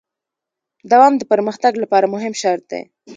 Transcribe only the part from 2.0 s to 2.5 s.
مهم